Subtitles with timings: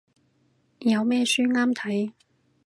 [0.79, 2.11] 有咩書啱睇